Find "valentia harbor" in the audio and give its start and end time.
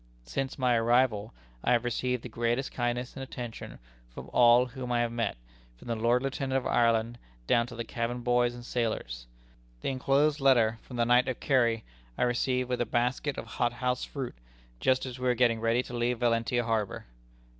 16.17-17.05